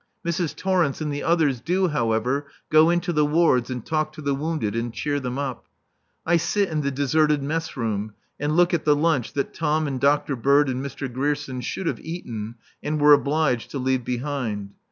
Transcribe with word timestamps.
Mrs. 0.25 0.55
Torrence 0.55 0.99
and 0.99 1.13
the 1.13 1.21
others 1.21 1.61
do, 1.61 1.89
however, 1.89 2.47
go 2.71 2.89
into 2.89 3.13
the 3.13 3.23
wards 3.23 3.69
and 3.69 3.85
talk 3.85 4.11
to 4.13 4.21
the 4.23 4.33
wounded 4.33 4.75
and 4.75 4.91
cheer 4.91 5.19
them 5.19 5.37
up. 5.37 5.67
I 6.25 6.37
sit 6.37 6.69
in 6.69 6.81
the 6.81 6.89
deserted 6.89 7.43
mess 7.43 7.77
room, 7.77 8.13
and 8.39 8.55
look 8.57 8.73
at 8.73 8.83
the 8.83 8.95
lunch 8.95 9.33
that 9.33 9.53
Tom 9.53 9.85
and 9.85 9.99
Dr. 10.01 10.35
Bird 10.35 10.69
and 10.69 10.83
Mr. 10.83 11.07
Grierson 11.07 11.61
should 11.61 11.85
have 11.85 11.99
eaten 11.99 12.55
and 12.81 12.99
were 12.99 13.13
obliged 13.13 13.69
to 13.69 13.77
leave 13.77 14.03
behind. 14.03 14.71